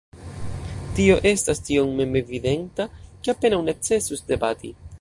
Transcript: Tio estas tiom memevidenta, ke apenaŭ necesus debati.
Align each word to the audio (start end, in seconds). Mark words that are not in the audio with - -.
Tio 0.99 1.17
estas 1.31 1.61
tiom 1.67 1.91
memevidenta, 1.99 2.87
ke 3.27 3.33
apenaŭ 3.35 3.61
necesus 3.69 4.25
debati. 4.33 4.73